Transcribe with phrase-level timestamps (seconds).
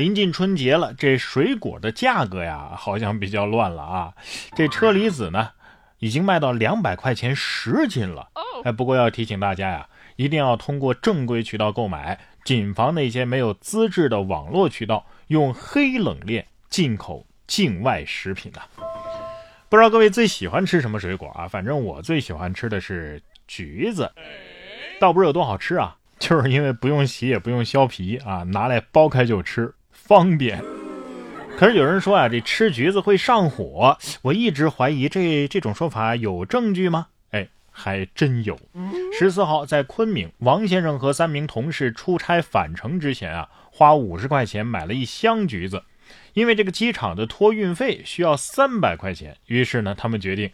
[0.00, 4.14] 临近春节了，这水果的价格呀，好像比较乱了啊。
[4.56, 5.50] 这车厘子呢，
[5.98, 8.30] 已经卖到两百块钱十斤了。
[8.64, 9.86] 哎，不过要提醒大家呀，
[10.16, 18.60] 一定要通过正规渠道购买，谨防那些没有资质的网络渠道用黑冷链进口境外食品呢。
[19.68, 21.46] 不知道各位最喜欢吃什么水果啊？
[21.46, 24.10] 反正我最喜欢吃的是橘子，
[24.98, 29.74] 倒不是有多好吃啊，就是因为不用洗也不用削皮啊，拿来剥开就吃，
[30.10, 30.60] 方便。
[31.56, 37.06] 可是有人说啊，这吃橘子会上火，我一直怀疑这这种说法有证据吗？
[37.30, 38.58] 哎，还真有。
[39.16, 45.84] 十四号在昆明，王先生和三名同事出差返程之前啊，花五十块钱买了一箱橘子。
[46.32, 50.50] 因为这个机场的托运费需要三百块钱，于是呢，他们决定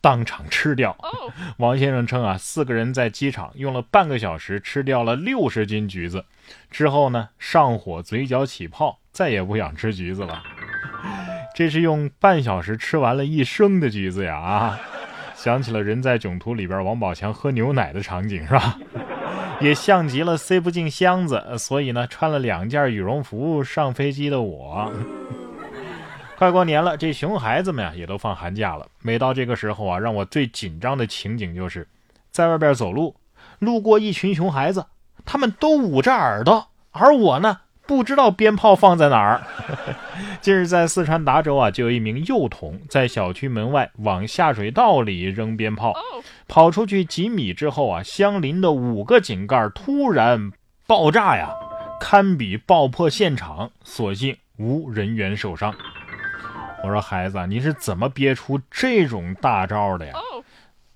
[0.00, 0.96] 当场吃掉。
[1.58, 6.24] 王先生称啊，四个人在机场用了半个小时吃掉了六十斤橘子，
[6.70, 10.42] 之后呢，上火，嘴角起泡，再也不想吃橘子了。
[11.54, 14.36] 这是用半小时吃完了一升的橘子呀！
[14.36, 14.80] 啊，
[15.34, 18.78] 想起了《人在囧途》里边王宝强喝牛奶的场景，是吧？
[19.60, 24.92] 也像极了塞不进箱子，所以呢，穿了两件羽绒服上飞机的我。
[26.38, 28.86] 快过年了，这熊孩子们呀也都放寒假了。
[29.02, 31.84] 每到这个时候啊，让我最紧张的情景就是
[32.30, 33.16] 在外边走路，
[33.58, 34.86] 路过一群熊孩子，
[35.26, 37.58] 他们都捂着耳朵，而我呢。
[37.88, 39.42] 不知道鞭炮放在哪儿。
[40.40, 45.94] 近日在四川达州啊，就有一名幼童在小区门外往下水道里扔鞭炮，
[46.46, 50.52] 跑出去几米之后啊，相邻的五个井盖突然
[50.86, 51.50] 爆炸呀，
[51.98, 55.74] 堪比爆破现场，所幸无人员受伤。
[56.82, 60.14] 我说孩子，你是怎么憋出这种大招的呀？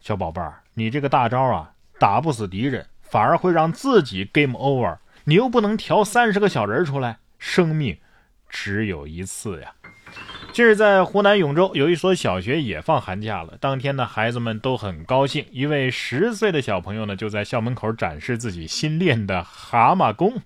[0.00, 4.98] 小宝贝儿，你这个大招啊，打不死敌人，反而会让自己 game over。
[5.24, 7.98] 你又不能调三十个小人出来，生命
[8.48, 9.72] 只有一次呀！
[10.52, 15.46] 近日在湖南永州有一所小学也放寒假了，当天呢，孩子们都很高兴。
[15.50, 20.40] 一位十岁的小朋友呢，就在校门口展示自己新练的蛤蟆功。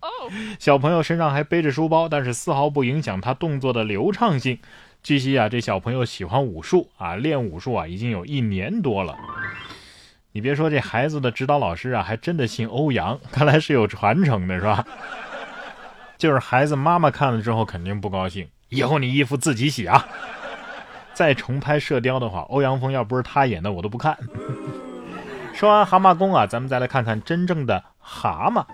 [0.59, 4.59] 小朋友身上还背着书包，但是丝毫不影响他动作的流畅性。
[5.04, 9.15] 据悉啊，这小朋友喜欢武术啊，练武术啊已经有一年多了。
[10.32, 14.82] 你别说，这孩子的指导老师啊，还真的姓欧阳，看来是有传承的，是吧？
[16.16, 20.09] 就是孩子妈妈看了之后肯定不高兴，以后你衣服自己洗啊！
[21.12, 24.16] 再重拍《射雕》的话，欧阳锋要不是他演的，我都不看。
[25.53, 28.64] 说完蛤蟆功啊，咱们再来看看真正的蛤蟆。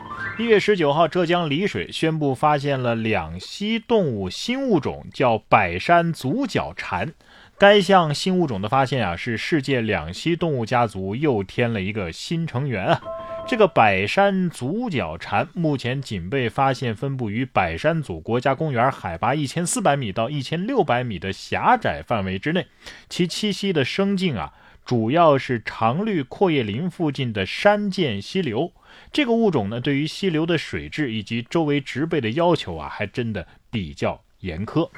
[0.40, 7.12] 一月十九号，浙江丽水宣布发现了两栖动物新物种，叫百山足角蝉。
[7.58, 13.02] 该项新物种的发现啊，是世界两栖动物家族又添了一个新成员啊。
[13.46, 22.66] 这个百山足角蝉目前仅被发现分布于百山祖国家公园海拔一千四百米到一千六百米的狭窄范围之内，
[23.10, 24.54] 其栖息的生境啊，
[24.84, 28.72] 主要是常绿阔叶林附近的山涧溪流。
[29.12, 34.90] 这个物种呢，对于溪流的水质以及周围植被的要求啊，还真的比较严苛。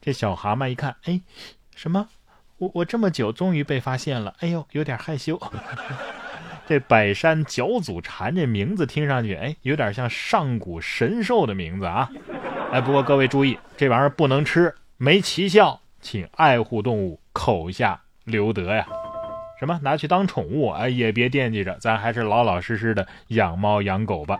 [0.00, 1.20] 这小蛤蟆一看，哎，
[1.74, 2.08] 什么？
[2.58, 5.40] 我我这么久终于被发现了，哎呦，有点害羞。
[6.66, 12.10] 这百山脚足蝉这名字听上去，哎，有点像上古神兽的名字啊。
[12.70, 18.86] 哎，不过各位注意，这玩意儿不能吃，没奇效，请爱护动物，口下留德呀。
[19.58, 19.78] 什么？
[19.82, 20.70] 拿去当宠物？
[20.70, 24.38] 哎，也别惦记着，咱还是老老实实的养猫养狗吧。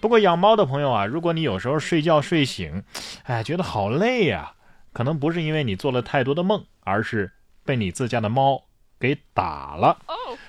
[0.00, 2.82] 不过养猫的朋友啊，如果你有时候睡觉睡醒，
[3.24, 4.52] 哎，觉得好累呀。
[4.92, 7.30] 可能不是因为你做了太多的梦，而是
[7.64, 8.64] 被你自家的猫
[8.98, 9.98] 给打了。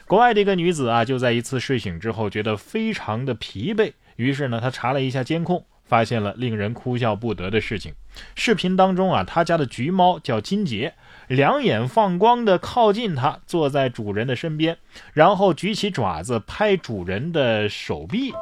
[0.07, 7.93] 国外的一个女子啊，就在一次睡醒之后，觉得非常的疲惫，于是呢，她查了一下监控，发现了令人哭笑不得的事情。
[8.35, 10.93] 视频当中啊，他家的橘猫叫金杰。
[11.27, 14.77] 两眼放光的靠近它，坐在主人的身边，
[15.13, 18.33] 然后举起爪子拍主人的手臂，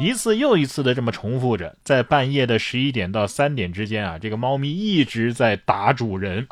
[0.00, 1.76] 一次又一次的这么重复着。
[1.84, 6.48] 在半夜的十一点到三点之间啊，这个猫咪一直在打主人。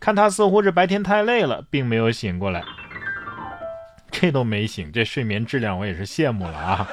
[0.00, 2.64] 看它似乎是白天太累了，并没有醒过来。
[4.10, 6.88] 这都没醒，这睡眠质量我也是羡慕了啊。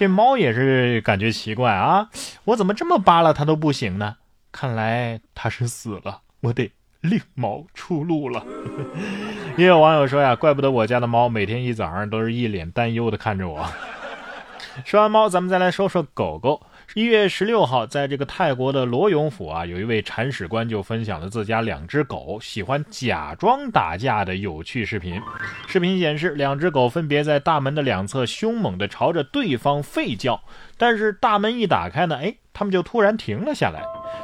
[0.00, 2.08] 这猫也是感觉奇怪啊，
[2.44, 4.16] 我怎么这么扒拉它都不醒呢？
[4.50, 6.72] 看来它是死了，我得。
[7.02, 8.42] 另谋出路了。
[9.58, 13.70] 也有网友说呀，怪不得我家的猫每天一早上都是一脸担忧的看着我。
[14.86, 16.62] 说完猫，咱们再来说说狗狗。
[16.94, 25.22] 一月十六号，在这个泰国的罗永府啊，有一位铲屎官就分享了自家两只狗喜欢假装打架的有趣视频。
[25.68, 30.42] 视频显示，两只狗分别在大门的两侧凶猛地朝着对方吠叫，
[30.76, 32.34] 但是大门一打开呢，哎。
[32.52, 33.80] 它们就突然停了下来。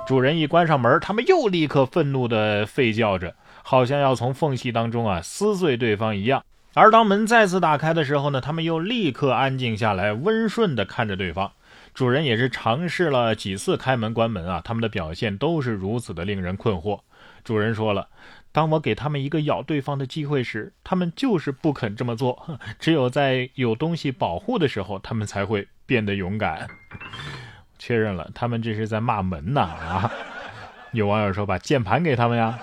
[0.07, 6.45] 主人一关上门，它们又立刻愤怒地吠叫着，好像要从缝隙当中啊撕碎对方一样。
[6.75, 11.53] 而当门再次打开的时候呢，他们又立刻安静下来，温顺地看着对方。
[11.97, 17.01] 主人也是尝试了几次开门关门啊，他们的表现都是如此的令人困惑。
[17.43, 18.07] 主人说了，
[18.53, 22.47] 当我给他们一个咬对方的机会时，他们就是不肯这么做。
[22.79, 26.69] 只有在有东西保护的时候，他们才会变得勇敢。
[27.79, 30.13] 确认了，他们这是在骂门呐啊！
[30.93, 32.59] 有网友说把键盘给他们呀，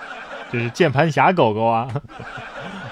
[0.52, 1.88] 这是键盘侠狗狗啊。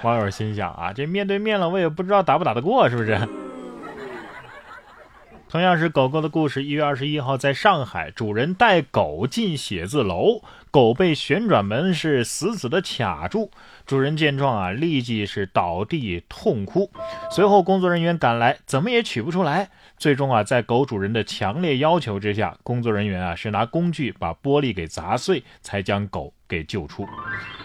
[0.03, 3.17] 网友心想啊，这面对面了，我也不知道打不打得过，是不是？
[5.53, 6.65] 同样是狗狗的故事。
[6.65, 10.41] 一月二十一号，在上海，主人带狗进写字楼，
[10.71, 13.51] 狗被旋转门是死死的卡住。
[13.85, 16.91] 主人见状啊，立即是倒地痛哭。
[17.31, 19.69] 随后工作人员赶来，怎么也取不出来。
[19.99, 27.07] 最终啊，在狗主人的强烈要求之下，工作人员啊是拿工具把玻璃给砸碎，才将狗给救出。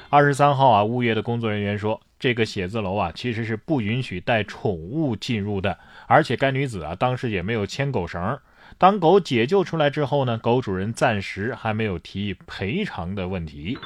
[0.10, 5.78] 二十三号啊，物业的工作人员说，这个写字楼啊其实是不允许带宠物进入的。
[6.08, 8.40] 而且该女子啊，当时也没有牵狗绳。
[8.78, 13.78] 当狗解救出来之后呢，狗主人暂时还没有提赔偿的问题。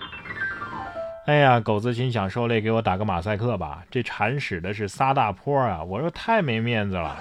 [1.27, 3.83] 哎呀，狗子心想受累，给我打个马赛克吧。
[3.91, 5.83] 这铲屎的是撒大坡啊！
[5.83, 7.15] 我说太没面子了。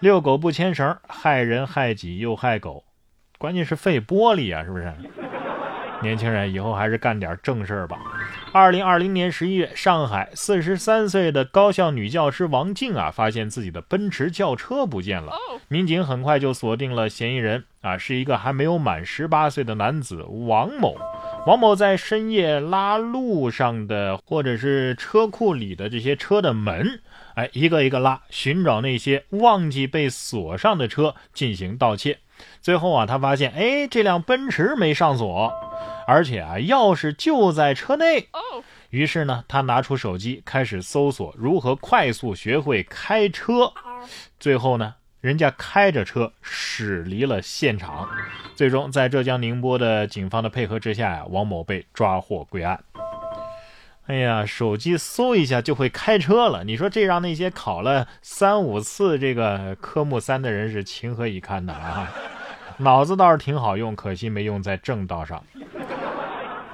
[0.00, 2.84] 遛狗不牵绳，害人害己又害狗，
[3.38, 4.92] 关键是废玻璃啊，是不是？
[6.02, 7.98] 年轻人以后还是干点正事儿吧。
[8.54, 15.32] 二零二零年十一月，上海四十三岁的高校女教师王静啊，发现自己的奔驰轿车不见了。
[15.66, 20.94] 民警很快就锁定了嫌疑人啊，是一个还没有满十八岁的男子王某。
[21.48, 27.00] 王某在深夜拉路上的或者是车库里的这些车的门，
[27.34, 32.18] 哎，一个一个拉，寻找那些忘记被锁上的车进行盗窃。
[32.60, 35.52] 最后啊，他发现，哎，这辆奔驰没上锁。
[36.06, 38.28] 而且啊，钥匙就在车内。
[38.90, 43.72] 于是呢，他拿出手机开始搜索如何快速学会开车。
[44.38, 48.08] 最后呢，人家开着车驶离了现场。
[48.54, 52.84] 最终，在浙江宁波的警方的配合之下呀，王某被抓获归案。
[54.06, 62.12] 哎呀，手机搜一下就会开车了，你说这让那些考了三五次这个科目三的人是情何以堪的啊？
[62.76, 65.42] 脑子倒是挺好用，可惜没用在正道上。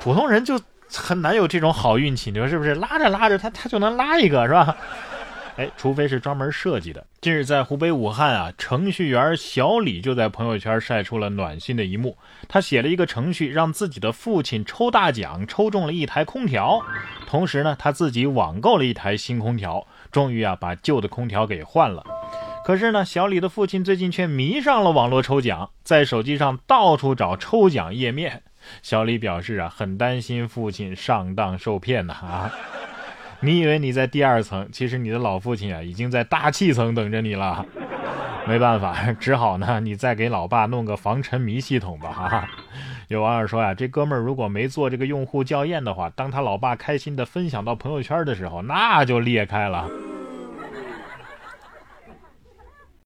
[0.00, 0.58] 普通人就
[0.93, 2.75] 很难有这种好运气，你说是不是？
[2.75, 4.76] 拉着拉着，他他就能拉一个，是吧？
[5.56, 7.05] 哎，除非是专门设计的。
[7.20, 12.17] 近日在湖北武汉啊，程序员小李就在朋友圈晒出了暖心的一幕。
[12.49, 16.81] 他写了一个程序，让自己的父亲抽大奖，抽中了一台空调。
[17.26, 22.03] 同时呢，他自己网购了一台新空调，终于啊把旧的空调给换了。
[22.64, 28.43] 可是呢，小李的父亲最近却迷上了网络抽奖，在手机上到处找抽奖页面。
[28.83, 32.53] 小李表示啊，很担心父亲上当受骗呐啊！
[33.41, 37.65] 你以为你在第二层，其实你的老父亲啊已经在大气层等着你了。
[38.47, 42.49] 没办法，只好呢，你再给老爸弄个防沉迷系统吧哈。
[43.09, 49.89] 有网友说呀，这哥们儿如果没做这个用户校验的话，当他老爸开心的分享到朋友圈的时候，那就裂开了。